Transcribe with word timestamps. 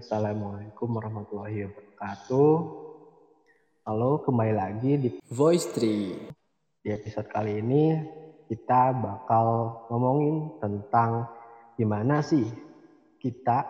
Assalamualaikum 0.00 0.96
warahmatullahi 0.96 1.68
wabarakatuh. 1.68 2.52
Halo, 3.84 4.24
kembali 4.24 4.54
lagi 4.56 4.96
di 4.96 5.08
Voice 5.28 5.68
Tree. 5.76 6.16
Di 6.80 6.88
episode 6.88 7.28
kali 7.28 7.60
ini 7.60 8.00
kita 8.48 8.96
bakal 8.96 9.76
ngomongin 9.92 10.56
tentang 10.56 11.28
gimana 11.76 12.24
sih 12.24 12.48
kita 13.20 13.68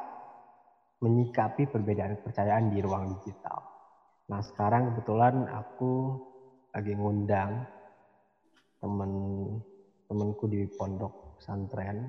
menyikapi 1.03 1.67
perbedaan 1.67 2.23
kepercayaan 2.23 2.71
di 2.71 2.79
ruang 2.79 3.11
digital. 3.19 3.67
Nah, 4.31 4.39
sekarang 4.39 4.95
kebetulan 4.95 5.51
aku 5.51 6.15
lagi 6.71 6.95
ngundang 6.95 7.67
temen 8.79 9.13
temenku 10.07 10.47
di 10.47 10.63
pondok 10.79 11.43
pesantren. 11.43 12.07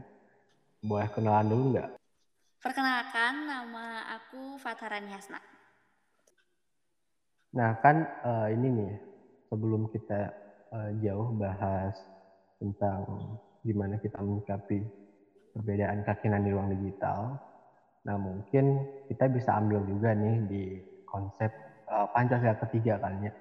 Boleh 0.78 1.10
kenalan 1.10 1.50
dulu 1.50 1.64
nggak? 1.74 2.01
Perkenalkan, 2.62 3.50
nama 3.50 4.06
aku 4.22 4.54
Fataran 4.62 5.10
Yasna. 5.10 5.42
Nah 7.58 7.74
kan 7.82 8.06
uh, 8.22 8.54
ini 8.54 8.68
nih 8.70 8.94
sebelum 9.50 9.90
kita 9.90 10.30
uh, 10.70 10.94
jauh 11.02 11.34
bahas 11.42 11.98
tentang 12.62 13.02
gimana 13.66 13.98
kita 13.98 14.22
menyikapi 14.22 14.78
perbedaan 15.58 16.06
keyakinan 16.06 16.46
di 16.46 16.50
ruang 16.54 16.70
digital. 16.78 17.42
Nah 18.06 18.22
mungkin 18.22 18.86
kita 19.10 19.26
bisa 19.34 19.58
ambil 19.58 19.82
juga 19.90 20.14
nih 20.14 20.36
di 20.46 20.64
konsep 21.10 21.50
uh, 21.90 22.14
Pancasila 22.14 22.62
ketiga 22.62 23.02
kan 23.02 23.26
ya, 23.26 23.34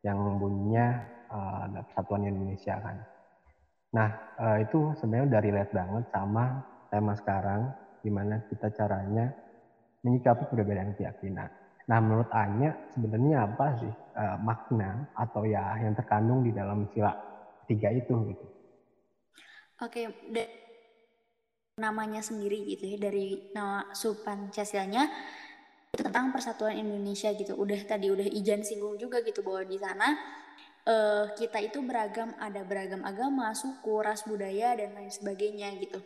yang 0.00 0.16
bunyinya 0.40 1.04
uh, 1.28 1.84
Persatuan 1.92 2.24
Indonesia 2.24 2.80
kan. 2.80 3.04
Nah 3.92 4.08
uh, 4.40 4.56
itu 4.64 4.96
sebenarnya 4.96 5.28
udah 5.28 5.40
relate 5.44 5.72
banget 5.76 6.04
sama 6.08 6.64
tema 6.88 7.12
sekarang 7.20 7.84
gimana 8.06 8.46
kita 8.46 8.70
caranya 8.70 9.34
menyikapi 10.06 10.46
perbedaan 10.46 10.94
keyakinan. 10.94 11.50
Nah, 11.90 11.98
menurut 11.98 12.30
Anya 12.30 12.74
sebenarnya 12.94 13.46
apa 13.50 13.66
sih 13.82 13.90
uh, 14.14 14.38
makna 14.38 15.10
atau 15.18 15.42
ya 15.42 15.74
yang 15.82 15.98
terkandung 15.98 16.46
di 16.46 16.54
dalam 16.54 16.86
sila 16.94 17.10
tiga 17.66 17.90
itu 17.90 18.14
gitu? 18.30 18.46
Oke, 19.82 20.06
okay, 20.06 20.46
namanya 21.76 22.24
sendiri 22.24 22.64
gitu 22.64 22.88
ya 22.88 22.96
dari 22.96 23.52
nama 23.52 23.84
Pancasila-nya 23.92 25.12
tentang 25.92 26.32
persatuan 26.32 26.78
Indonesia 26.78 27.28
gitu. 27.36 27.52
Udah 27.52 27.76
tadi 27.84 28.08
udah 28.08 28.24
Ijan 28.24 28.64
singgung 28.64 28.96
juga 28.96 29.20
gitu 29.20 29.44
bahwa 29.44 29.68
di 29.68 29.76
sana 29.76 30.16
uh, 30.88 31.28
kita 31.36 31.60
itu 31.60 31.84
beragam, 31.84 32.32
ada 32.40 32.64
beragam 32.64 33.04
agama, 33.04 33.52
suku, 33.52 34.00
ras, 34.00 34.24
budaya 34.24 34.72
dan 34.78 34.96
lain 34.96 35.12
sebagainya 35.12 35.76
gitu. 35.76 36.00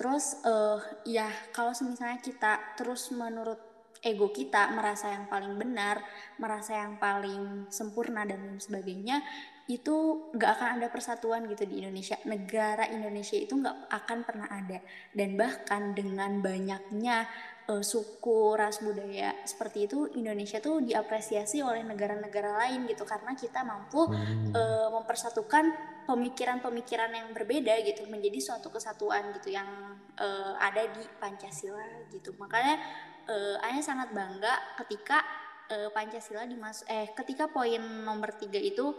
Terus 0.00 0.40
uh, 0.48 0.80
ya 1.04 1.28
kalau 1.52 1.76
misalnya 1.84 2.24
kita 2.24 2.72
terus 2.72 3.12
menurut 3.12 3.60
ego 4.00 4.32
kita 4.32 4.72
merasa 4.72 5.12
yang 5.12 5.28
paling 5.28 5.60
benar, 5.60 6.00
merasa 6.40 6.80
yang 6.80 6.96
paling 6.96 7.68
sempurna 7.68 8.24
dan 8.24 8.56
sebagainya, 8.56 9.20
itu 9.68 10.26
nggak 10.32 10.50
akan 10.56 10.68
ada 10.80 10.88
persatuan 10.88 11.44
gitu 11.52 11.68
di 11.68 11.84
Indonesia. 11.84 12.16
Negara 12.24 12.88
Indonesia 12.88 13.36
itu 13.36 13.52
nggak 13.52 13.92
akan 13.92 14.18
pernah 14.24 14.48
ada. 14.48 14.80
Dan 15.12 15.36
bahkan 15.36 15.92
dengan 15.92 16.40
banyaknya 16.40 17.28
uh, 17.70 17.82
suku, 17.86 18.58
ras, 18.58 18.82
budaya 18.82 19.38
seperti 19.46 19.86
itu, 19.86 20.10
Indonesia 20.18 20.58
tuh 20.58 20.82
diapresiasi 20.82 21.62
oleh 21.62 21.86
negara-negara 21.86 22.58
lain 22.66 22.90
gitu 22.90 23.06
karena 23.06 23.38
kita 23.38 23.62
mampu 23.62 24.10
hmm. 24.10 24.50
uh, 24.50 24.88
mempersatukan 24.98 25.70
pemikiran-pemikiran 26.10 27.14
yang 27.14 27.28
berbeda 27.30 27.78
gitu 27.86 28.10
menjadi 28.10 28.42
suatu 28.42 28.74
kesatuan 28.74 29.30
gitu 29.38 29.54
yang 29.54 29.94
uh, 30.18 30.58
ada 30.58 30.90
di 30.90 31.06
Pancasila 31.22 32.10
gitu 32.10 32.34
makanya 32.34 32.82
uh, 33.30 33.62
Anya 33.62 33.82
sangat 33.86 34.10
bangga 34.10 34.50
ketika 34.82 35.22
uh, 35.70 35.88
Pancasila 35.94 36.42
dimasuk 36.50 36.90
eh 36.90 37.14
ketika 37.14 37.46
poin 37.46 37.78
nomor 37.78 38.34
tiga 38.34 38.58
itu 38.58 38.90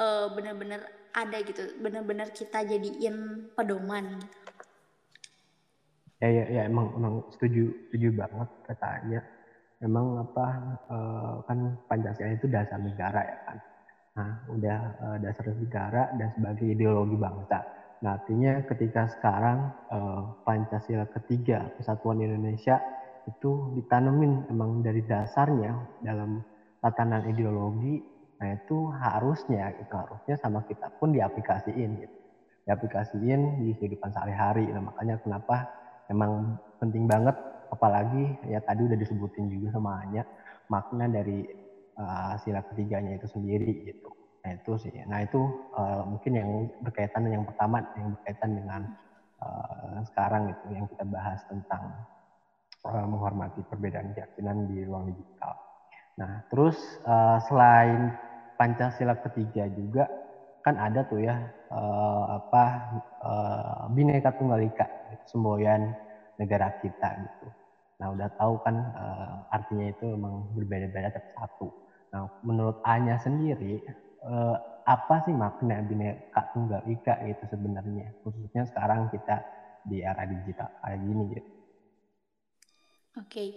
uh, 0.00 0.32
benar-benar 0.32 0.80
ada 1.12 1.38
gitu 1.44 1.76
benar-benar 1.80 2.32
kita 2.32 2.64
jadiin 2.64 3.48
pedoman 3.56 4.20
gitu. 4.20 4.45
Ya 6.22 6.28
ya 6.32 6.44
ya 6.48 6.62
emang 6.68 6.96
emang 6.96 7.14
setuju 7.34 7.68
setuju 7.88 8.08
banget 8.16 8.48
katanya 8.64 9.20
emang 9.84 10.06
apa 10.24 10.46
uh, 10.88 11.34
kan 11.44 11.76
Pancasila 11.84 12.32
itu 12.32 12.48
dasar 12.48 12.80
negara 12.80 13.20
ya 13.20 13.38
kan 13.44 13.58
Nah, 14.16 14.48
udah 14.48 14.78
uh, 14.96 15.16
dasar 15.20 15.52
negara 15.52 16.08
dan 16.16 16.32
sebagai 16.32 16.72
ideologi 16.72 17.20
bangsa. 17.20 17.60
Nah, 18.00 18.16
artinya 18.16 18.64
ketika 18.64 19.12
sekarang 19.12 19.76
uh, 19.92 20.40
Pancasila 20.40 21.04
ketiga 21.12 21.68
Kesatuan 21.76 22.24
Indonesia 22.24 22.80
itu 23.28 23.76
ditanemin 23.76 24.48
emang 24.48 24.80
dari 24.80 25.04
dasarnya 25.04 26.00
dalam 26.00 26.40
tatanan 26.80 27.28
ideologi, 27.28 28.00
nah 28.40 28.56
itu 28.56 28.88
harusnya 28.94 29.74
itu 29.76 29.92
harusnya 29.92 30.40
sama 30.40 30.64
kita 30.64 30.96
pun 30.96 31.12
diaplikasiin 31.12 31.90
gitu. 32.00 32.16
Diaplikasiin 32.64 33.40
di 33.68 33.76
kehidupan 33.76 34.16
sehari-hari. 34.16 34.64
Nah, 34.72 34.80
makanya 34.80 35.20
kenapa 35.20 35.68
emang 36.10 36.60
penting 36.78 37.08
banget 37.08 37.34
apalagi 37.70 38.36
ya 38.46 38.62
tadi 38.62 38.86
udah 38.86 38.98
disebutin 38.98 39.50
juga 39.50 39.74
sama 39.74 40.02
Anya 40.06 40.22
makna 40.70 41.10
dari 41.10 41.46
uh, 41.98 42.34
sila 42.42 42.62
ketiganya 42.72 43.18
itu 43.18 43.26
sendiri 43.30 43.86
gitu. 43.86 44.10
Nah 44.46 44.50
itu 44.54 44.72
sih. 44.78 44.94
Nah 45.10 45.26
itu 45.26 45.40
uh, 45.74 46.06
mungkin 46.06 46.32
yang 46.38 46.50
berkaitan 46.82 47.26
yang 47.26 47.42
pertama 47.42 47.82
yang 47.98 48.14
berkaitan 48.14 48.50
dengan 48.54 48.82
uh, 49.42 49.98
sekarang 50.06 50.54
itu 50.54 50.66
yang 50.74 50.86
kita 50.86 51.04
bahas 51.06 51.42
tentang 51.50 51.82
uh, 52.86 53.06
menghormati 53.06 53.62
perbedaan 53.66 54.14
keyakinan 54.14 54.70
di 54.70 54.86
ruang 54.86 55.10
digital. 55.10 55.54
Nah 56.18 56.46
terus 56.50 56.78
uh, 57.06 57.42
selain 57.50 58.14
Pancasila 58.56 59.20
ketiga 59.20 59.68
juga 59.68 60.08
kan 60.64 60.80
ada 60.80 61.04
tuh 61.06 61.22
ya 61.22 61.36
uh, 61.70 62.42
apa 62.42 62.64
uh, 63.22 63.82
bineka 63.92 64.34
tunggal 64.34 64.58
ika 64.64 64.86
semboyan 65.28 65.94
negara 66.40 66.78
kita 66.80 67.08
gitu. 67.22 67.48
Nah 68.02 68.12
udah 68.12 68.28
tahu 68.36 68.60
kan 68.60 68.76
uh, 68.76 69.46
artinya 69.50 69.90
itu 69.90 70.04
memang 70.04 70.52
berbeda-beda 70.54 71.12
tapi 71.14 71.30
satu. 71.36 71.86
Nah, 72.16 72.32
menurut 72.40 72.80
Anya 72.86 73.20
sendiri, 73.20 73.82
eh, 74.24 74.56
apa 74.86 75.14
sih 75.26 75.34
makna 75.34 75.82
bineka 75.82 76.48
tunggal 76.54 76.80
ika 76.88 77.20
itu 77.26 77.44
sebenarnya? 77.50 78.14
Khususnya 78.24 78.64
sekarang 78.70 79.10
kita 79.10 79.42
di 79.84 80.02
era 80.02 80.24
digital 80.24 80.70
kayak 80.82 81.00
gini 81.02 81.22
gitu. 81.34 81.50
Oke, 83.16 83.28
okay. 83.28 83.48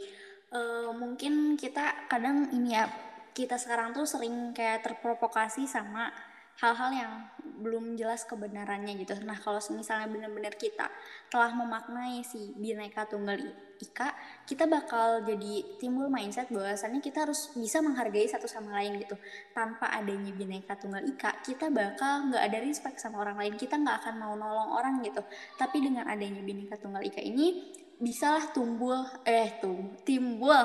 eh, 0.52 0.92
mungkin 0.92 1.56
kita 1.56 2.12
kadang 2.12 2.52
ini 2.52 2.76
ya 2.76 2.92
kita 3.32 3.56
sekarang 3.56 3.96
tuh 3.96 4.04
sering 4.04 4.52
kayak 4.52 4.84
terprovokasi 4.84 5.70
sama 5.70 6.12
hal-hal 6.60 6.92
yang 6.92 7.14
belum 7.60 8.00
jelas 8.00 8.24
kebenarannya 8.24 8.96
gitu. 9.00 9.16
Nah 9.24 9.36
kalau 9.36 9.60
misalnya 9.76 10.08
benar-benar 10.08 10.56
kita 10.56 10.88
telah 11.28 11.52
memaknai 11.52 12.24
si 12.24 12.56
bineka 12.56 13.04
tunggal 13.08 13.36
ika, 13.80 14.16
kita 14.44 14.68
bakal 14.68 15.24
jadi 15.24 15.80
timbul 15.80 16.12
mindset 16.12 16.52
bahwasannya 16.52 17.00
kita 17.04 17.28
harus 17.28 17.52
bisa 17.56 17.80
menghargai 17.84 18.28
satu 18.28 18.48
sama 18.48 18.80
lain 18.80 19.00
gitu. 19.00 19.16
Tanpa 19.52 19.92
adanya 19.92 20.32
bineka 20.36 20.76
tunggal 20.80 21.04
ika, 21.04 21.40
kita 21.44 21.68
bakal 21.72 22.32
nggak 22.32 22.44
ada 22.44 22.58
respect 22.64 23.00
sama 23.00 23.24
orang 23.24 23.40
lain. 23.40 23.54
Kita 23.56 23.80
nggak 23.80 24.04
akan 24.04 24.16
mau 24.20 24.34
nolong 24.36 24.72
orang 24.76 25.00
gitu. 25.04 25.24
Tapi 25.60 25.84
dengan 25.84 26.08
adanya 26.08 26.44
bineka 26.44 26.80
tunggal 26.80 27.04
ika 27.04 27.20
ini, 27.24 27.72
bisalah 28.00 28.52
tumbuh 28.56 29.04
eh 29.28 29.60
tuh 29.60 30.00
timbul 30.08 30.64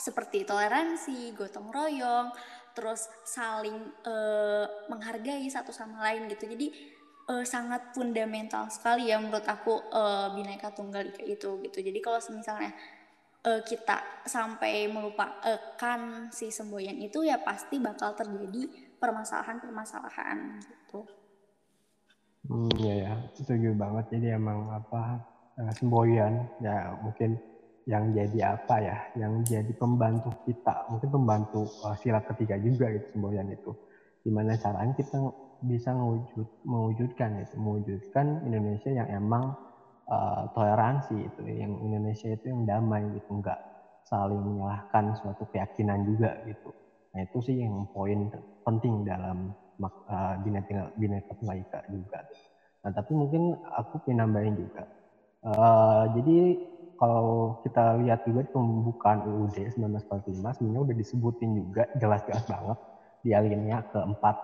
seperti 0.00 0.48
toleransi, 0.48 1.36
gotong 1.36 1.68
royong, 1.68 2.32
terus 2.76 3.10
saling 3.26 3.76
uh, 4.06 4.66
menghargai 4.88 5.46
satu 5.50 5.74
sama 5.74 6.00
lain 6.06 6.30
gitu 6.30 6.46
jadi 6.48 6.68
uh, 7.30 7.44
sangat 7.44 7.94
fundamental 7.94 8.70
sekali 8.70 9.10
ya 9.10 9.18
menurut 9.18 9.44
aku 9.44 9.90
uh, 9.90 10.32
bineka 10.34 10.72
tunggal 10.74 11.04
ika 11.06 11.22
itu 11.26 11.60
gitu 11.66 11.78
jadi 11.82 11.98
kalau 11.98 12.18
misalnya 12.34 12.72
uh, 13.44 13.60
kita 13.64 14.24
sampai 14.26 14.88
melupakan 14.90 16.00
si 16.34 16.52
semboyan 16.52 16.98
itu 17.00 17.24
ya 17.24 17.40
pasti 17.40 17.80
bakal 17.80 18.12
terjadi 18.16 18.68
permasalahan-permasalahan 19.00 20.60
gitu. 20.60 21.08
Hmm, 22.48 22.72
ya 22.80 22.94
ya, 23.08 23.12
setuju 23.36 23.72
banget. 23.76 24.16
Jadi 24.16 24.36
emang 24.36 24.68
apa 24.72 25.20
semboyan 25.76 26.48
ya 26.64 26.96
mungkin 27.04 27.36
yang 27.90 28.14
jadi 28.14 28.54
apa 28.54 28.74
ya, 28.78 28.96
yang 29.18 29.42
jadi 29.42 29.72
pembantu 29.74 30.30
kita, 30.46 30.86
mungkin 30.86 31.10
pembantu 31.10 31.66
uh, 31.82 31.98
sila 31.98 32.22
ketiga 32.22 32.54
juga 32.62 32.86
itu 32.86 33.10
semboyan 33.10 33.50
itu. 33.50 33.74
Gimana 34.22 34.54
caranya 34.62 34.94
kita 34.94 35.18
bisa 35.66 35.90
mewujud, 35.90 36.46
mewujudkan 36.62 37.42
itu, 37.42 37.58
mewujudkan 37.58 38.46
Indonesia 38.46 38.94
yang 38.94 39.10
emang 39.10 39.58
uh, 40.06 40.46
toleransi 40.54 41.18
itu, 41.18 41.40
yang 41.50 41.74
Indonesia 41.82 42.30
itu 42.30 42.46
yang 42.46 42.62
damai 42.62 43.02
gitu, 43.18 43.42
enggak 43.42 43.58
saling 44.06 44.38
menyalahkan 44.38 45.18
suatu 45.18 45.50
keyakinan 45.50 46.06
juga 46.06 46.38
gitu. 46.46 46.70
Nah 47.10 47.26
itu 47.26 47.38
sih 47.42 47.58
yang 47.58 47.90
poin 47.90 48.30
penting 48.62 49.02
dalam 49.02 49.50
uh, 49.82 50.34
bineka 50.46 50.94
bineka 50.94 51.34
tunggal 51.42 51.58
ika 51.58 51.80
juga. 51.90 52.22
Nah 52.86 52.90
tapi 52.94 53.12
mungkin 53.18 53.58
aku 53.74 54.06
pengen 54.06 54.30
nambahin 54.30 54.54
juga. 54.54 54.86
Uh, 55.40 56.04
jadi 56.20 56.36
kalau 57.00 57.56
kita 57.64 57.96
lihat 58.04 58.28
juga 58.28 58.44
di 58.44 58.52
pembukaan 58.52 59.24
UUD 59.24 59.56
1945 59.56 60.60
sebenarnya 60.60 60.82
udah 60.84 60.96
disebutin 61.00 61.50
juga 61.56 61.88
jelas-jelas 61.96 62.44
banget 62.44 62.78
di 63.24 63.32
alinea 63.32 63.80
keempat. 63.88 64.36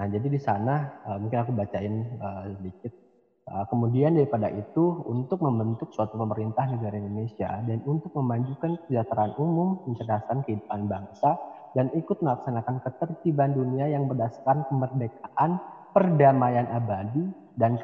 Nah, 0.00 0.06
jadi 0.08 0.32
di 0.32 0.40
sana 0.40 0.96
uh, 1.04 1.20
mungkin 1.20 1.44
aku 1.44 1.52
bacain 1.52 2.08
uh, 2.16 2.48
sedikit. 2.56 2.96
Uh, 3.44 3.68
kemudian 3.68 4.16
daripada 4.16 4.48
itu 4.48 5.04
untuk 5.04 5.44
membentuk 5.44 5.92
suatu 5.92 6.16
pemerintah 6.16 6.72
negara 6.72 6.96
Indonesia 6.96 7.60
dan 7.68 7.84
untuk 7.84 8.16
memajukan 8.16 8.80
kesejahteraan 8.80 9.36
umum, 9.36 9.84
pencerdasan 9.84 10.40
kehidupan 10.48 10.88
bangsa 10.88 11.36
dan 11.76 11.92
ikut 11.92 12.16
melaksanakan 12.24 12.80
ketertiban 12.80 13.52
dunia 13.52 13.92
yang 13.92 14.08
berdasarkan 14.08 14.64
kemerdekaan, 14.72 15.60
perdamaian 15.92 16.64
abadi 16.72 17.28
dan 17.60 17.76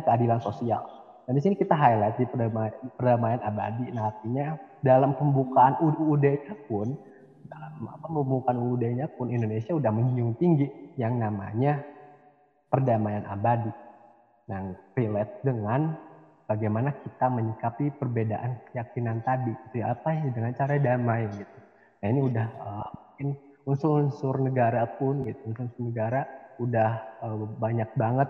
keadilan 0.00 0.40
sosial. 0.40 1.03
Dan 1.24 1.32
di 1.36 1.40
sini 1.40 1.54
kita 1.56 1.72
highlight 1.72 2.20
di 2.20 2.28
perdamaian, 2.28 2.74
perdamaian 3.00 3.40
abadi. 3.40 3.88
Nah, 3.96 4.12
artinya 4.12 4.60
dalam 4.84 5.16
pembukaan 5.16 5.80
UUD-nya 5.80 6.54
pun 6.68 6.92
apa 7.84 8.06
pembukaan 8.08 8.60
UUD-nya 8.60 9.08
pun 9.16 9.32
Indonesia 9.32 9.72
udah 9.72 9.90
menjunjung 9.92 10.36
tinggi 10.36 10.68
yang 11.00 11.16
namanya 11.16 11.80
perdamaian 12.68 13.24
abadi. 13.24 13.72
Yang 14.44 14.76
relate 14.92 15.34
dengan 15.40 15.96
bagaimana 16.44 16.92
kita 17.00 17.26
menyikapi 17.32 17.96
perbedaan 17.96 18.60
keyakinan 18.68 19.24
tadi. 19.24 19.56
Itu 19.72 19.80
apa 19.80 20.12
ya 20.12 20.28
dengan 20.28 20.52
cara 20.52 20.76
damai 20.76 21.24
gitu. 21.32 21.58
Nah 22.04 22.06
ini 22.12 22.20
udah 22.20 22.46
uh, 22.60 22.88
mungkin 22.92 23.28
unsur-unsur 23.64 24.44
negara 24.44 24.84
pun 25.00 25.24
gitu, 25.24 25.40
unsur-unsur 25.48 25.88
negara 25.88 26.28
udah 26.60 26.90
uh, 27.24 27.48
banyak 27.56 27.88
banget 27.96 28.28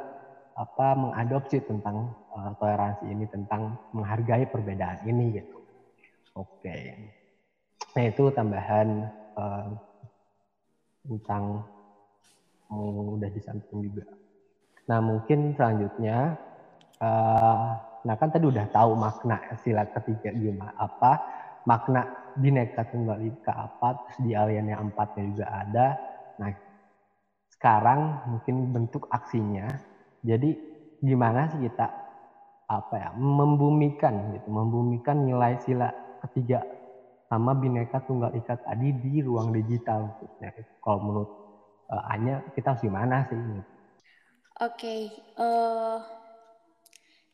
apa 0.54 0.86
mengadopsi 0.94 1.58
tentang 1.66 2.14
uh, 2.34 2.52
toleransi 2.58 3.06
ini 3.08 3.24
tentang 3.30 3.78
menghargai 3.94 4.50
perbedaan 4.50 5.06
ini 5.06 5.40
gitu. 5.40 5.58
Oke. 6.34 6.98
Nah 7.94 8.02
itu 8.02 8.24
tambahan 8.34 9.06
uh, 9.38 9.70
tentang 11.06 11.62
um, 12.68 13.16
udah 13.16 13.30
disampaikan 13.30 13.78
juga. 13.86 14.04
Nah 14.90 14.98
mungkin 15.00 15.54
selanjutnya, 15.54 16.36
uh, 16.98 17.66
nah 18.04 18.14
kan 18.18 18.28
tadi 18.34 18.50
udah 18.50 18.66
tahu 18.74 18.98
makna 18.98 19.40
sila 19.62 19.86
ketiga 19.94 20.34
gimana 20.34 20.74
apa, 20.76 21.12
makna 21.64 22.34
bineka 22.34 22.82
tunggal 22.90 23.22
ika 23.22 23.54
apa, 23.70 24.04
terus 24.04 24.18
di 24.26 24.34
alien 24.34 24.68
yang 24.68 24.90
empatnya 24.90 25.22
juga 25.30 25.46
ada. 25.48 25.86
Nah 26.42 26.50
sekarang 27.54 28.00
mungkin 28.28 28.74
bentuk 28.74 29.06
aksinya, 29.08 29.70
jadi 30.20 30.52
gimana 30.98 31.48
sih 31.54 31.62
kita 31.62 32.03
apa 32.68 32.94
ya 32.96 33.10
membumikan 33.16 34.32
gitu, 34.32 34.48
membumikan 34.48 35.24
nilai 35.24 35.60
sila 35.60 35.92
ketiga 36.24 36.64
sama 37.28 37.52
bineka 37.56 38.00
tunggal 38.04 38.32
ika 38.32 38.56
tadi 38.60 38.92
di 39.00 39.20
ruang 39.20 39.52
digital 39.52 40.16
khususnya. 40.20 40.52
Kalau 40.80 41.00
menurut 41.02 41.30
uh, 41.92 42.12
Anya 42.12 42.40
kita 42.56 42.76
harus 42.76 42.84
gimana 42.84 43.24
sih? 43.28 43.36
Oke, 43.36 43.64
okay, 44.54 45.00
uh, 45.36 45.42
eh, 45.42 45.98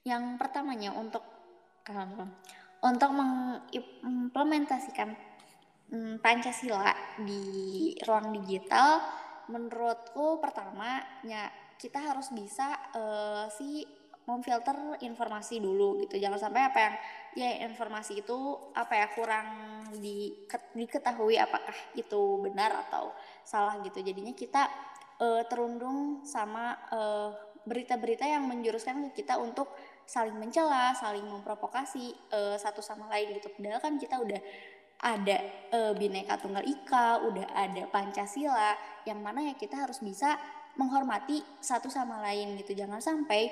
yang 0.09 0.41
pertamanya 0.41 0.97
untuk 0.97 1.21
um, 1.93 2.32
untuk 2.81 3.11
mengimplementasikan 3.12 5.12
um, 5.93 6.17
Pancasila 6.19 6.97
di 7.21 7.93
ruang 8.09 8.32
digital, 8.41 9.05
menurutku 9.53 10.41
pertamanya 10.41 11.53
kita 11.77 12.00
harus 12.00 12.32
bisa 12.32 12.73
uh, 12.97 13.44
si 13.53 13.85
memfilter 14.31 15.00
informasi 15.03 15.59
dulu 15.59 15.99
gitu. 16.06 16.17
Jangan 16.23 16.38
sampai 16.38 16.62
apa 16.71 16.79
yang 16.79 16.94
ya 17.31 17.50
informasi 17.67 18.23
itu 18.23 18.38
apa 18.75 18.94
ya 18.94 19.06
kurang 19.11 19.49
di, 19.99 20.47
diketahui 20.75 21.38
apakah 21.38 21.75
itu 21.99 22.23
benar 22.43 22.87
atau 22.88 23.11
salah 23.43 23.79
gitu. 23.82 23.99
Jadinya 24.00 24.32
kita 24.35 24.71
uh, 25.19 25.43
terundung 25.50 26.23
sama 26.23 26.79
uh, 26.94 27.31
berita-berita 27.67 28.25
yang 28.25 28.49
menjuruskan 28.49 29.12
kita 29.12 29.37
untuk 29.37 29.69
saling 30.09 30.35
mencela, 30.35 30.97
saling 30.97 31.23
memprovokasi 31.29 32.15
uh, 32.32 32.56
satu 32.56 32.82
sama 32.82 33.06
lain 33.12 33.37
gitu. 33.38 33.53
Padahal 33.55 33.79
kan 33.79 33.94
kita 34.00 34.17
udah 34.19 34.41
ada 35.00 35.38
uh, 35.73 35.93
bineka 35.97 36.37
tunggal 36.37 36.65
ika, 36.65 37.25
udah 37.25 37.47
ada 37.56 37.88
pancasila, 37.88 38.77
yang 39.09 39.21
mana 39.25 39.53
ya 39.53 39.55
kita 39.56 39.87
harus 39.87 40.00
bisa 40.05 40.37
menghormati 40.77 41.41
satu 41.61 41.88
sama 41.88 42.21
lain 42.25 42.56
gitu. 42.61 42.77
Jangan 42.77 43.00
sampai 43.00 43.49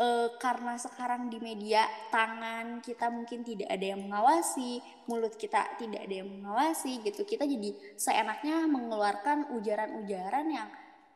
uh, 0.00 0.28
karena 0.40 0.80
sekarang 0.80 1.28
di 1.28 1.38
media 1.38 1.84
tangan 2.08 2.80
kita 2.80 3.12
mungkin 3.12 3.44
tidak 3.44 3.68
ada 3.68 3.86
yang 3.94 4.00
mengawasi 4.08 4.80
mulut 5.04 5.36
kita 5.36 5.76
tidak 5.76 6.08
ada 6.08 6.14
yang 6.24 6.30
mengawasi 6.40 7.04
gitu. 7.04 7.22
Kita 7.28 7.44
jadi 7.44 7.76
seenaknya 8.00 8.64
mengeluarkan 8.66 9.52
ujaran-ujaran 9.60 10.46
yang 10.48 10.68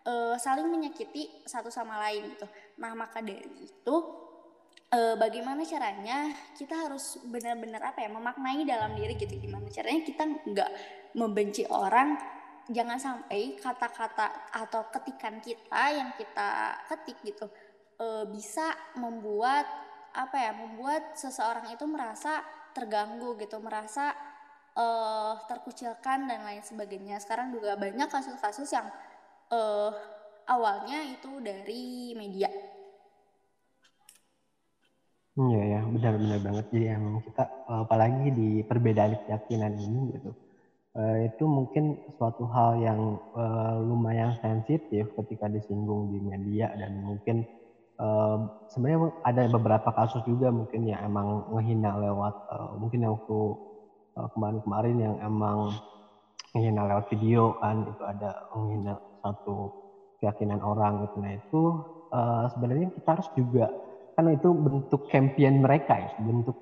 uh, 0.04 0.36
saling 0.36 0.68
menyakiti 0.68 1.32
satu 1.48 1.72
sama 1.72 1.96
lain 2.04 2.36
gitu. 2.36 2.46
Nah 2.78 2.92
maka 2.92 3.24
dari 3.24 3.48
itu 3.64 3.96
uh, 4.92 5.16
bagaimana 5.16 5.64
caranya 5.64 6.30
kita 6.54 6.76
harus 6.76 7.18
benar-benar 7.24 7.80
apa 7.80 8.04
ya 8.04 8.12
memaknai 8.12 8.68
dalam 8.68 8.92
diri 8.92 9.16
gitu. 9.16 9.32
Gimana 9.40 9.66
caranya 9.72 10.02
kita 10.04 10.24
nggak 10.44 10.70
membenci 11.16 11.64
orang 11.72 12.20
jangan 12.64 12.96
sampai 12.96 13.60
kata-kata 13.60 14.48
atau 14.48 14.88
ketikan 14.88 15.36
kita 15.44 15.82
yang 15.92 16.16
kita 16.16 16.80
ketik 16.88 17.20
gitu 17.20 17.44
e, 17.98 18.06
bisa 18.30 18.74
membuat 18.98 19.66
apa 20.14 20.36
ya 20.38 20.52
membuat 20.54 21.18
seseorang 21.18 21.74
itu 21.74 21.82
merasa 21.90 22.42
terganggu 22.74 23.34
gitu 23.38 23.58
merasa 23.58 24.14
e, 24.74 24.86
terkucilkan 25.50 26.26
dan 26.26 26.40
lain 26.46 26.62
sebagainya. 26.62 27.18
Sekarang 27.22 27.54
juga 27.54 27.74
banyak 27.74 28.08
kasus-kasus 28.10 28.70
yang 28.74 28.86
e, 29.50 29.60
awalnya 30.48 31.04
itu 31.08 31.40
dari 31.40 32.12
media. 32.16 32.50
Iya 35.34 35.62
ya, 35.66 35.80
benar-benar 35.90 36.38
banget. 36.46 36.64
Jadi 36.70 36.86
emang 36.94 37.18
kita 37.26 37.44
apalagi 37.66 38.30
di 38.30 38.62
perbedaan 38.62 39.18
keyakinan 39.26 39.74
ini 39.82 40.00
gitu. 40.14 40.30
Uh, 40.94 41.26
itu 41.26 41.42
mungkin 41.42 41.98
suatu 42.14 42.46
hal 42.54 42.78
yang 42.78 43.18
uh, 43.34 43.82
lumayan 43.82 44.38
sensitif 44.38 45.10
ketika 45.18 45.50
disinggung 45.50 46.14
di 46.14 46.22
media 46.22 46.70
dan 46.78 47.02
mungkin 47.02 47.42
uh, 48.00 48.66
sebenarnya 48.70 49.12
ada 49.26 49.42
beberapa 49.50 49.90
kasus 49.94 50.22
juga 50.26 50.50
mungkin 50.50 50.88
yang 50.88 51.00
emang 51.04 51.50
ngehina 51.54 51.98
lewat 52.00 52.34
uh, 52.50 52.72
mungkin 52.78 53.04
yang 53.04 53.12
waktu 53.18 53.40
uh, 54.18 54.28
kemarin-kemarin 54.34 54.96
yang 54.98 55.16
emang 55.22 55.74
ngehina 56.54 56.82
lewat 56.86 57.04
video 57.10 57.58
kan 57.58 57.86
itu 57.86 58.02
ada 58.06 58.30
menghina 58.54 58.94
satu 59.22 59.56
keyakinan 60.22 60.60
orang 60.62 61.06
gitu 61.06 61.16
nah 61.18 61.32
itu 61.34 61.62
uh, 62.14 62.44
sebenarnya 62.54 62.88
kita 62.94 63.08
harus 63.18 63.28
juga 63.34 63.66
karena 64.14 64.30
itu 64.38 64.48
bentuk 64.54 65.10
campaign 65.10 65.62
mereka 65.62 65.94
ya 65.98 66.10
bentuk 66.22 66.56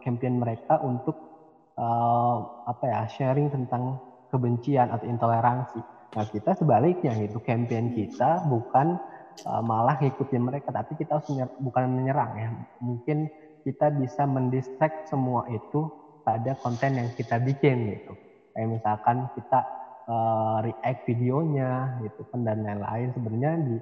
campaign 0.00 0.38
mereka 0.38 0.78
untuk 0.80 1.34
uh, 1.78 2.36
apa 2.70 2.84
ya 2.86 3.00
sharing 3.10 3.50
tentang 3.50 3.98
kebencian 4.30 4.90
atau 4.90 5.06
intoleransi. 5.06 5.80
Nah 6.14 6.26
kita 6.30 6.54
sebaliknya 6.58 7.14
itu 7.18 7.38
campaign 7.42 7.94
kita 7.94 8.46
bukan 8.50 8.98
uh, 9.42 9.62
malah 9.64 9.98
ngikutin 9.98 10.42
mereka, 10.42 10.70
tapi 10.70 10.94
kita 10.94 11.18
harus 11.18 11.26
menyer 11.34 11.50
bukan 11.58 11.82
menyerang 11.90 12.32
ya. 12.38 12.48
Mungkin 12.78 13.28
kita 13.66 13.90
bisa 13.96 14.28
mendistract 14.28 15.10
semua 15.10 15.48
itu 15.50 15.88
pada 16.22 16.56
konten 16.60 17.00
yang 17.00 17.08
kita 17.18 17.40
bikin 17.42 17.98
gitu. 17.98 18.12
Kayak 18.54 18.68
misalkan 18.80 19.26
kita 19.34 19.60
uh, 20.08 20.58
react 20.64 21.00
videonya 21.08 22.00
gitu 22.04 22.22
kan 22.30 22.44
dan 22.44 22.64
lain-lain 22.64 23.10
sebenarnya 23.12 23.52
di 23.64 23.76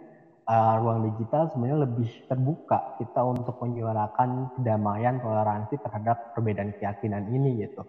uh, 0.49 0.75
ruang 0.81 1.13
digital 1.13 1.51
sebenarnya 1.51 1.79
lebih 1.87 2.11
terbuka 2.27 2.99
kita 2.99 3.21
untuk 3.23 3.59
menyuarakan 3.63 4.59
kedamaian 4.59 5.19
toleransi 5.23 5.75
terhadap 5.83 6.35
perbedaan 6.35 6.73
keyakinan 6.79 7.29
ini 7.31 7.67
gitu. 7.67 7.83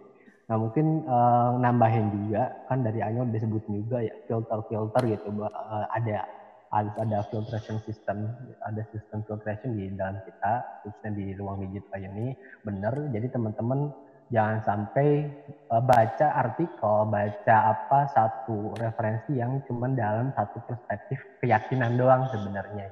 Nah 0.49 0.59
mungkin 0.59 1.07
uh, 1.07 1.55
nambahin 1.55 2.11
juga 2.11 2.67
kan 2.67 2.83
dari 2.83 2.99
Anyo 2.99 3.25
disebut 3.31 3.63
juga 3.71 4.03
ya 4.03 4.13
filter-filter 4.27 5.01
gitu 5.07 5.29
uh, 5.39 5.87
ada 5.87 6.27
harus 6.73 6.95
ada 6.97 7.21
filtration 7.29 7.77
system 7.85 8.33
ada 8.65 8.81
sistem 8.89 9.21
filtration 9.29 9.77
di 9.77 9.93
dalam 9.93 10.17
kita 10.25 10.81
khususnya 10.81 11.13
di 11.13 11.25
ruang 11.37 11.61
digital 11.69 12.01
ini 12.01 12.33
benar 12.65 12.97
jadi 13.13 13.29
teman-teman 13.29 13.93
jangan 14.33 14.65
sampai 14.65 15.29
uh, 15.69 15.83
baca 15.83 16.27
artikel, 16.41 16.95
baca 17.05 17.55
apa 17.69 17.99
satu 18.09 18.73
referensi 18.81 19.37
yang 19.37 19.61
cuma 19.69 19.85
dalam 19.93 20.33
satu 20.33 20.57
perspektif 20.65 21.21
keyakinan 21.37 21.93
doang 21.93 22.25
sebenarnya. 22.33 22.89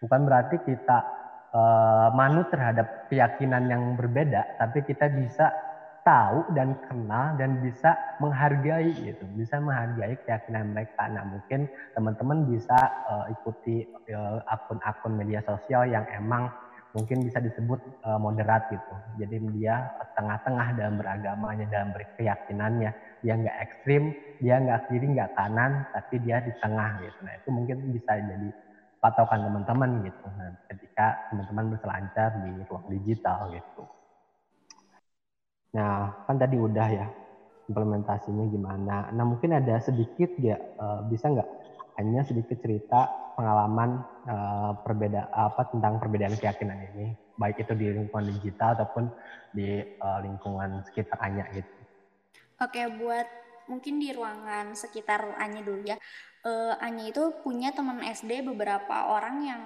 Bukan 0.00 0.20
berarti 0.24 0.64
kita 0.64 0.98
uh, 1.52 2.08
manut 2.16 2.48
terhadap 2.48 3.12
keyakinan 3.12 3.68
yang 3.68 3.82
berbeda, 4.00 4.56
tapi 4.56 4.80
kita 4.88 5.12
bisa 5.12 5.52
tahu 6.02 6.50
dan 6.58 6.74
kenal 6.86 7.38
dan 7.38 7.62
bisa 7.62 7.94
menghargai 8.18 8.90
gitu, 8.94 9.22
bisa 9.38 9.62
menghargai 9.62 10.18
keyakinan 10.26 10.74
mereka. 10.74 11.06
Nah 11.10 11.24
mungkin 11.26 11.70
teman-teman 11.94 12.50
bisa 12.50 12.78
uh, 13.06 13.26
ikuti 13.30 13.86
akun-akun 14.50 15.14
uh, 15.14 15.18
media 15.18 15.40
sosial 15.46 15.86
yang 15.86 16.02
emang 16.10 16.50
mungkin 16.92 17.24
bisa 17.24 17.40
disebut 17.40 17.80
uh, 18.04 18.18
moderat 18.20 18.68
gitu. 18.68 18.94
Jadi 19.22 19.40
dia 19.56 19.94
tengah-tengah 20.18 20.76
dalam 20.76 21.00
beragamanya, 21.00 21.66
dalam 21.70 21.94
berkeyakinannya. 21.96 22.90
Dia 23.22 23.34
nggak 23.38 23.58
ekstrim, 23.62 24.12
dia 24.42 24.58
nggak 24.58 24.90
kiri, 24.90 25.06
nggak 25.14 25.32
kanan, 25.38 25.86
tapi 25.94 26.18
dia 26.20 26.42
di 26.42 26.52
tengah 26.60 27.00
gitu. 27.00 27.18
Nah 27.22 27.32
itu 27.38 27.48
mungkin 27.54 27.76
bisa 27.94 28.18
jadi 28.18 28.50
patokan 29.02 29.42
teman-teman 29.42 30.06
gitu. 30.06 30.26
Nah, 30.38 30.54
ketika 30.70 31.30
teman-teman 31.30 31.74
berselancar 31.74 32.30
di 32.46 32.50
ruang 32.70 32.86
digital 32.86 33.50
gitu. 33.50 33.82
Nah 35.72 36.24
kan 36.28 36.36
tadi 36.36 36.56
udah 36.60 36.88
ya 36.92 37.06
implementasinya 37.68 38.44
gimana. 38.52 39.08
Nah 39.12 39.24
mungkin 39.24 39.56
ada 39.56 39.80
sedikit 39.80 40.36
ya 40.40 40.60
uh, 40.76 41.04
bisa 41.08 41.32
nggak 41.32 41.48
hanya 42.00 42.24
sedikit 42.24 42.56
cerita 42.60 43.08
pengalaman 43.36 44.04
uh, 44.28 44.72
perbeda 44.84 45.32
apa 45.32 45.68
tentang 45.72 46.00
perbedaan 46.00 46.36
keyakinan 46.36 46.78
ini 46.92 47.16
baik 47.40 47.64
itu 47.64 47.72
di 47.72 47.88
lingkungan 47.88 48.28
digital 48.38 48.76
ataupun 48.76 49.08
di 49.52 49.80
uh, 50.00 50.20
lingkungan 50.20 50.84
sekitar 50.84 51.18
Anya 51.24 51.48
gitu. 51.52 51.72
Oke, 52.60 52.86
buat 53.00 53.26
mungkin 53.66 53.98
di 53.98 54.12
ruangan 54.12 54.76
sekitar 54.76 55.40
Anya 55.40 55.64
dulu 55.64 55.82
ya. 55.82 55.96
Uh, 56.42 56.74
Anya 56.82 57.10
itu 57.10 57.32
punya 57.40 57.72
teman 57.72 58.02
SD 58.02 58.44
beberapa 58.44 59.10
orang 59.10 59.36
yang 59.42 59.62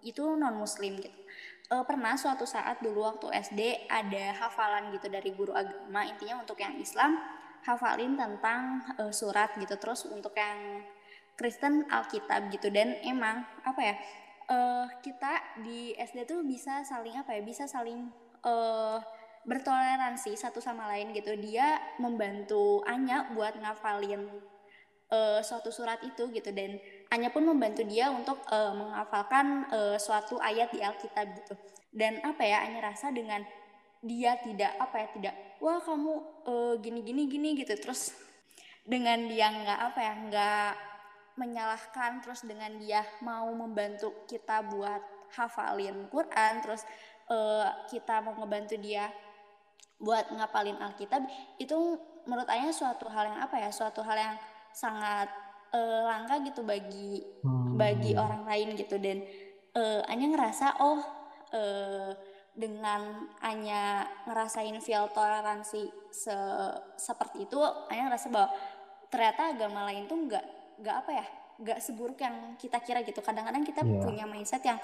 itu 0.00 0.24
non 0.34 0.56
muslim 0.56 0.96
gitu. 0.96 1.20
Uh, 1.68 1.84
pernah 1.84 2.16
suatu 2.16 2.48
saat 2.48 2.80
dulu 2.80 3.04
waktu 3.04 3.28
SD 3.44 3.92
ada 3.92 4.32
hafalan 4.40 4.88
gitu 4.88 5.12
dari 5.12 5.36
guru 5.36 5.52
agama 5.52 6.00
intinya 6.08 6.40
untuk 6.40 6.56
yang 6.64 6.72
Islam 6.80 7.20
hafalin 7.60 8.16
tentang 8.16 8.80
uh, 8.96 9.12
surat 9.12 9.52
gitu 9.60 9.76
terus 9.76 10.08
untuk 10.08 10.32
yang 10.32 10.80
Kristen 11.36 11.84
Alkitab 11.92 12.48
gitu. 12.48 12.72
Dan 12.72 12.96
emang 13.04 13.44
apa 13.68 13.80
ya 13.84 13.94
uh, 14.48 14.88
kita 15.04 15.60
di 15.60 15.92
SD 15.92 16.24
tuh 16.24 16.40
bisa 16.40 16.88
saling 16.88 17.20
apa 17.20 17.36
ya 17.36 17.44
bisa 17.44 17.68
saling 17.68 18.08
uh, 18.48 18.96
bertoleransi 19.44 20.40
satu 20.40 20.64
sama 20.64 20.88
lain 20.88 21.12
gitu. 21.12 21.36
Dia 21.36 21.78
membantu 22.00 22.80
Anya 22.88 23.28
buat 23.36 23.60
ngafalin 23.60 24.24
uh, 25.12 25.40
suatu 25.44 25.68
surat 25.68 26.00
itu 26.00 26.32
gitu. 26.32 26.48
Dan 26.48 26.80
Anya 27.08 27.32
pun 27.32 27.48
membantu 27.48 27.82
dia 27.88 28.12
untuk 28.12 28.40
uh, 28.52 28.72
menghafalkan 28.76 29.64
uh, 29.72 29.96
suatu 29.96 30.36
ayat 30.40 30.68
di 30.72 30.84
Alkitab 30.84 31.26
gitu. 31.40 31.54
Dan 31.88 32.20
apa 32.20 32.44
ya 32.44 32.68
Anya 32.68 32.92
rasa 32.92 33.08
dengan 33.08 33.40
dia 34.04 34.38
tidak 34.38 34.78
apa 34.78 34.96
ya 35.02 35.08
tidak 35.10 35.34
wah 35.58 35.82
kamu 35.82 36.12
uh, 36.46 36.74
gini 36.78 37.00
gini 37.00 37.22
gini 37.26 37.48
gitu. 37.56 37.72
Terus 37.80 38.12
dengan 38.88 39.24
dia 39.28 39.52
nggak 39.52 39.80
apa 39.92 40.00
ya 40.00 40.12
nggak 40.28 40.72
menyalahkan 41.38 42.18
terus 42.24 42.42
dengan 42.42 42.74
dia 42.82 43.06
mau 43.22 43.46
membantu 43.54 44.26
kita 44.26 44.64
buat 44.66 45.00
hafalin 45.38 46.10
Quran 46.10 46.64
terus 46.64 46.82
uh, 47.30 47.68
kita 47.86 48.24
mau 48.24 48.34
ngebantu 48.42 48.74
dia 48.80 49.12
buat 49.98 50.30
ngapalin 50.30 50.78
Alkitab 50.78 51.26
itu 51.58 51.98
menurut 52.26 52.46
Ayah 52.50 52.74
suatu 52.74 53.06
hal 53.10 53.34
yang 53.34 53.38
apa 53.38 53.56
ya 53.58 53.70
suatu 53.70 54.02
hal 54.02 54.16
yang 54.18 54.36
sangat 54.74 55.30
uh, 55.74 56.00
langka 56.06 56.40
gitu 56.44 56.64
bagi 56.64 57.20
hmm. 57.44 57.76
bagi 57.76 58.12
orang 58.14 58.44
lain 58.44 58.76
gitu. 58.76 58.96
Dan 58.96 59.24
uh, 59.76 60.02
Anya 60.08 60.26
ngerasa 60.32 60.66
oh 60.80 61.00
uh, 61.52 62.10
dengan 62.58 63.30
Anya 63.38 64.06
ngerasain 64.26 64.74
feel 64.82 65.06
toleransi 65.14 66.10
se 66.10 66.34
seperti 66.98 67.46
itu 67.46 67.58
Anya 67.92 68.10
ngerasa 68.10 68.26
bahwa 68.34 68.50
ternyata 69.08 69.54
agama 69.54 69.88
lain 69.88 70.10
tuh 70.10 70.18
nggak 70.26 70.44
nggak 70.82 70.96
apa 71.04 71.10
ya 71.14 71.26
nggak 71.58 71.78
seburuk 71.82 72.18
yang 72.22 72.54
kita 72.54 72.78
kira 72.82 73.02
gitu. 73.02 73.18
Kadang-kadang 73.18 73.66
kita 73.66 73.82
yeah. 73.82 74.02
punya 74.02 74.24
mindset 74.26 74.62
yang 74.62 74.78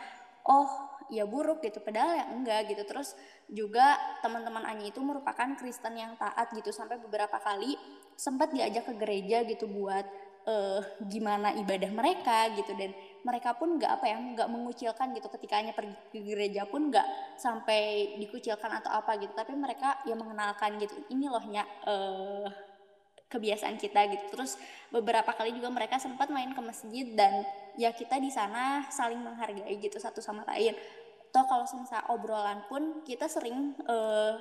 oh 0.47 0.69
ya 1.12 1.25
buruk 1.25 1.62
gitu. 1.62 1.79
Padahal 1.79 2.19
ya 2.19 2.25
enggak 2.31 2.71
gitu. 2.75 2.83
Terus 2.83 3.14
juga 3.47 3.95
teman-teman 4.21 4.67
Anyi 4.67 4.91
itu 4.91 4.99
merupakan 4.99 5.47
Kristen 5.55 5.95
yang 5.95 6.19
taat 6.19 6.50
gitu. 6.50 6.75
Sampai 6.75 6.99
beberapa 6.99 7.38
kali 7.38 7.79
sempat 8.14 8.50
diajak 8.55 8.91
ke 8.91 8.95
gereja 8.99 9.43
gitu 9.47 9.67
buat 9.71 10.07
uh, 10.47 10.81
gimana 11.05 11.53
ibadah 11.57 11.91
mereka 11.93 12.53
gitu 12.57 12.73
dan 12.77 12.93
mereka 13.25 13.57
pun 13.57 13.81
nggak 13.81 13.91
apa 14.01 14.05
ya 14.09 14.17
nggak 14.21 14.49
mengucilkan 14.53 15.17
gitu 15.17 15.29
ketika 15.41 15.61
hanya 15.61 15.73
pergi 15.73 15.97
ke 16.13 16.21
gereja 16.21 16.69
pun 16.69 16.93
nggak 16.93 17.37
sampai 17.41 18.15
dikucilkan 18.21 18.71
atau 18.85 18.93
apa 18.93 19.17
gitu 19.17 19.33
tapi 19.33 19.57
mereka 19.57 20.01
ya 20.05 20.13
mengenalkan 20.13 20.77
gitu 20.77 20.93
ini 21.09 21.27
lohnya 21.29 21.65
uh, 21.89 22.49
kebiasaan 23.35 23.75
kita 23.83 24.07
gitu. 24.15 24.25
Terus 24.31 24.55
beberapa 24.95 25.35
kali 25.35 25.51
juga 25.59 25.75
mereka 25.75 25.99
sempat 25.99 26.31
main 26.31 26.55
ke 26.55 26.63
masjid 26.63 27.07
dan 27.19 27.43
ya 27.75 27.91
kita 27.91 28.23
di 28.23 28.31
sana 28.31 28.87
saling 28.95 29.19
menghargai 29.19 29.75
gitu 29.83 29.99
satu 29.99 30.23
sama 30.23 30.47
lain. 30.55 30.79
Toh 31.35 31.43
kalau 31.51 31.67
semisal 31.67 32.07
obrolan 32.15 32.63
pun 32.71 33.03
kita 33.03 33.27
sering 33.27 33.75
uh, 33.91 34.39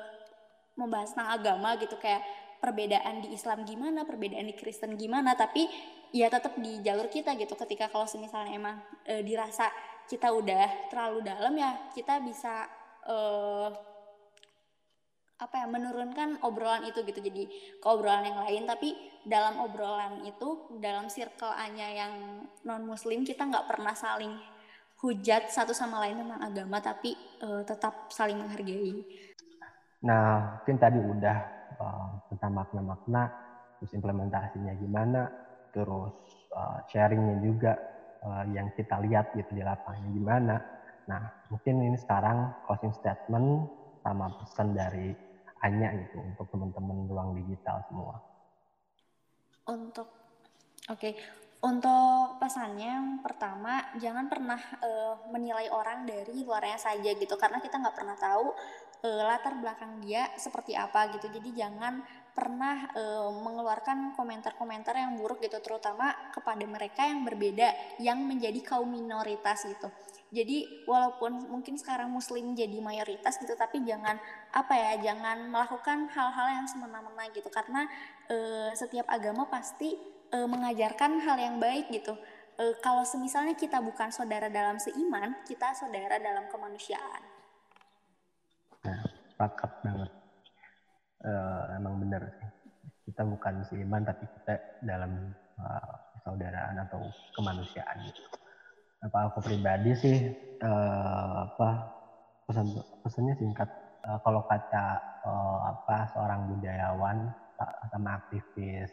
membahas 0.78 1.18
tentang 1.18 1.34
agama 1.34 1.74
gitu 1.82 1.98
kayak 1.98 2.22
perbedaan 2.64 3.20
di 3.20 3.36
Islam 3.36 3.68
gimana, 3.68 4.08
perbedaan 4.08 4.48
di 4.48 4.56
Kristen 4.56 4.96
gimana, 4.96 5.36
tapi 5.36 5.68
ya 6.16 6.32
tetap 6.32 6.56
di 6.56 6.80
jalur 6.80 7.12
kita 7.12 7.36
gitu. 7.36 7.60
Ketika 7.60 7.92
kalau 7.92 8.08
misalnya 8.16 8.56
emang 8.56 8.80
e, 9.04 9.20
dirasa 9.20 9.68
kita 10.08 10.32
udah 10.32 10.88
terlalu 10.88 11.20
dalam 11.28 11.52
ya 11.60 11.92
kita 11.92 12.24
bisa 12.24 12.64
e, 13.04 13.18
apa 15.44 15.56
ya 15.60 15.68
menurunkan 15.68 16.40
obrolan 16.48 16.88
itu 16.88 17.04
gitu 17.04 17.20
jadi 17.20 17.44
ke 17.84 17.88
obrolan 17.92 18.24
yang 18.24 18.40
lain 18.48 18.64
tapi 18.64 18.96
dalam 19.28 19.60
obrolan 19.60 20.24
itu 20.24 20.72
dalam 20.80 21.12
circle 21.12 21.52
anya 21.52 21.92
yang 21.92 22.14
non 22.64 22.88
muslim 22.88 23.28
kita 23.28 23.44
nggak 23.44 23.68
pernah 23.68 23.92
saling 23.92 24.40
hujat 25.04 25.52
satu 25.52 25.76
sama 25.76 26.00
lain 26.08 26.24
tentang 26.24 26.40
agama 26.40 26.80
tapi 26.80 27.12
uh, 27.44 27.60
tetap 27.68 28.08
saling 28.08 28.40
menghargai. 28.40 29.04
Nah 30.08 30.64
mungkin 30.64 30.80
tadi 30.80 31.00
udah 31.04 31.38
uh, 31.84 32.24
tentang 32.32 32.56
makna-makna 32.56 33.28
terus 33.78 33.92
implementasinya 34.00 34.74
gimana 34.80 35.28
terus 35.76 36.16
uh, 36.56 36.80
sharingnya 36.88 37.44
juga 37.44 37.76
uh, 38.24 38.46
yang 38.56 38.72
kita 38.78 39.02
lihat 39.04 39.36
gitu 39.36 39.52
di 39.58 39.64
lapangan 39.66 40.08
gimana. 40.16 40.56
Nah 41.10 41.22
mungkin 41.52 41.84
ini 41.84 41.98
sekarang 42.00 42.64
closing 42.64 42.96
statement 42.96 43.68
sama 44.06 44.32
pesan 44.40 44.72
dari 44.72 45.12
hanya 45.64 45.96
itu 45.96 46.20
untuk 46.20 46.48
teman-teman 46.52 47.08
ruang 47.08 47.30
digital 47.40 47.84
semua. 47.88 48.20
Untuk 49.64 50.08
oke, 50.92 51.00
okay. 51.00 51.16
untuk 51.64 52.36
pesannya 52.40 52.88
yang 52.88 53.10
pertama 53.24 53.80
jangan 53.96 54.28
pernah 54.28 54.60
uh, 54.84 55.16
menilai 55.32 55.72
orang 55.72 56.04
dari 56.04 56.44
luarnya 56.44 56.76
saja 56.76 57.16
gitu 57.16 57.36
karena 57.40 57.64
kita 57.64 57.80
nggak 57.80 57.96
pernah 57.96 58.16
tahu 58.20 58.52
uh, 59.04 59.24
latar 59.28 59.60
belakang 59.60 60.00
dia 60.00 60.32
seperti 60.40 60.74
apa 60.74 61.12
gitu. 61.14 61.28
Jadi 61.28 61.54
jangan 61.54 62.02
pernah 62.34 62.90
uh, 62.98 63.30
mengeluarkan 63.30 64.18
komentar-komentar 64.18 64.98
yang 64.98 65.20
buruk 65.22 65.44
gitu 65.44 65.62
terutama 65.62 66.16
kepada 66.34 66.66
mereka 66.66 67.06
yang 67.06 67.22
berbeda 67.22 68.00
yang 68.02 68.24
menjadi 68.26 68.58
kaum 68.64 68.90
minoritas 68.90 69.70
gitu. 69.70 69.92
Jadi 70.34 70.90
walaupun 70.90 71.46
mungkin 71.46 71.78
sekarang 71.78 72.10
muslim 72.10 72.58
jadi 72.58 72.82
mayoritas 72.82 73.38
gitu 73.38 73.54
tapi 73.54 73.86
jangan 73.86 74.18
apa 74.50 74.74
ya 74.74 75.14
jangan 75.14 75.46
melakukan 75.46 76.10
hal-hal 76.10 76.48
yang 76.58 76.66
semena-mena 76.66 77.30
gitu. 77.30 77.54
Karena 77.54 77.86
e, 78.26 78.36
setiap 78.74 79.06
agama 79.14 79.46
pasti 79.46 79.94
e, 80.34 80.38
mengajarkan 80.50 81.22
hal 81.22 81.38
yang 81.38 81.62
baik 81.62 81.94
gitu. 81.94 82.18
E, 82.58 82.74
kalau 82.82 83.06
semisalnya 83.06 83.54
kita 83.54 83.78
bukan 83.78 84.10
saudara 84.10 84.50
dalam 84.50 84.82
seiman 84.82 85.38
kita 85.46 85.70
saudara 85.78 86.18
dalam 86.18 86.50
kemanusiaan 86.50 87.33
sepakat 89.44 89.72
banget. 89.84 90.12
Uh, 91.20 91.76
emang 91.76 92.00
benar 92.00 92.24
sih. 92.32 92.48
Kita 93.12 93.28
bukan 93.28 93.68
seiman 93.68 94.08
tapi 94.08 94.24
kita 94.40 94.56
dalam 94.88 95.36
uh, 95.60 95.94
persaudaraan 96.16 96.80
atau 96.88 97.04
kemanusiaan 97.36 98.08
gitu. 98.08 98.24
Apa 99.04 99.28
aku 99.28 99.44
pribadi 99.44 99.92
sih 100.00 100.18
uh, 100.64 101.52
apa 101.52 101.70
pesan 102.48 102.72
pesannya 103.04 103.36
singkat. 103.36 103.68
Uh, 104.08 104.20
kalau 104.24 104.48
kata 104.48 105.00
uh, 105.28 105.60
apa 105.76 106.08
seorang 106.16 106.48
budayawan 106.56 107.28
sama 107.92 108.20
aktivis 108.20 108.92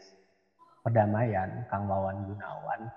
perdamaian 0.86 1.66
Kang 1.66 1.90
Wawan 1.90 2.30
Gunawan 2.30 2.90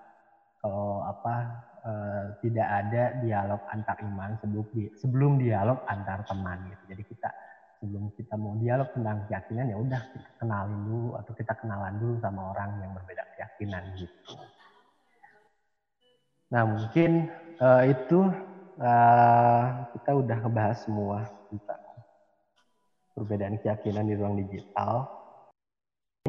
kalau 0.63 1.03
apa 1.03 1.35
uh, 1.83 2.25
tidak 2.39 2.63
ada 2.63 3.19
dialog 3.19 3.59
antar 3.67 3.99
iman 3.99 4.31
sebelum 4.39 4.65
sebelum 4.95 5.31
dialog 5.35 5.83
antar 5.91 6.23
teman 6.23 6.71
gitu. 6.71 6.95
Jadi 6.95 7.03
kita 7.03 7.29
sebelum 7.83 8.15
kita 8.15 8.39
mau 8.39 8.55
dialog 8.55 8.87
tentang 8.95 9.27
keyakinan 9.27 9.67
ya 9.67 9.75
udah 9.75 10.01
kita 10.15 10.29
kenalin 10.39 10.79
dulu 10.87 11.09
atau 11.19 11.31
kita 11.35 11.53
kenalan 11.59 11.99
dulu 11.99 12.15
sama 12.23 12.55
orang 12.55 12.79
yang 12.79 12.95
berbeda 12.95 13.23
keyakinan 13.35 13.83
gitu 13.99 14.39
Nah 16.53 16.69
mungkin 16.69 17.33
uh, 17.57 17.81
itu 17.81 18.29
uh, 18.77 19.65
kita 19.97 20.11
udah 20.13 20.37
ngebahas 20.45 20.77
semua 20.85 21.25
tentang 21.49 21.81
perbedaan 23.17 23.57
keyakinan 23.57 24.05
di 24.05 24.13
ruang 24.13 24.37
digital. 24.37 25.09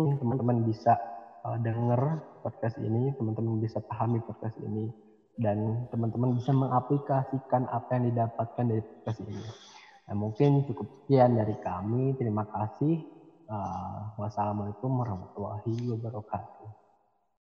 Teman-teman 0.00 0.64
bisa 0.64 0.96
uh, 1.44 1.60
denger 1.60 2.24
podcast 2.40 2.80
ini, 2.80 3.12
teman-teman 3.20 3.60
bisa 3.60 3.84
pahami 3.84 4.24
podcast 4.24 4.56
ini. 4.64 4.88
dan 5.34 5.90
teman-teman 5.90 6.38
bisa 6.38 6.54
mengaplikasikan 6.54 7.66
apa 7.66 7.98
yang 7.98 8.14
didapatkan 8.14 8.70
dari 8.70 8.78
podcast 8.86 9.18
ini. 9.26 9.42
Nah, 10.04 10.14
mungkin 10.16 10.68
cukup 10.68 10.86
sekian 11.04 11.36
dari 11.36 11.56
kami. 11.64 12.12
Terima 12.20 12.44
kasih. 12.44 13.00
Uh, 13.44 14.16
wassalamualaikum 14.20 14.88
warahmatullahi 14.88 15.74
wabarakatuh. 15.96 16.83